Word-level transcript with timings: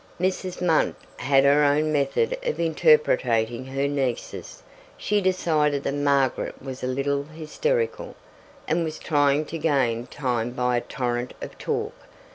Mrs. 0.19 0.63
Munt 0.63 0.95
had 1.17 1.43
her 1.43 1.63
own 1.63 1.91
method 1.93 2.35
of 2.41 2.59
interpreting 2.59 3.65
her 3.65 3.87
nieces. 3.87 4.63
She 4.97 5.21
decided 5.21 5.83
that 5.83 5.91
Margaret 5.93 6.59
was 6.59 6.83
a 6.83 6.87
little 6.87 7.25
hysterical, 7.25 8.15
and 8.67 8.83
was 8.83 8.97
trying 8.97 9.45
to 9.45 9.59
gain 9.59 10.07
time 10.07 10.53
by 10.53 10.77
a 10.77 10.81
torrent 10.81 11.35
of 11.39 11.55
talk. 11.59 11.93